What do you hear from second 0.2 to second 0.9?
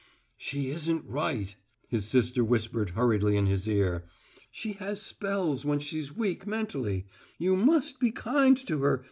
"She